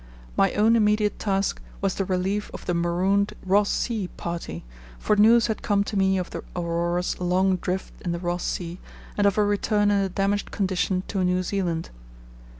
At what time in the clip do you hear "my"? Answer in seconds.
0.35-0.51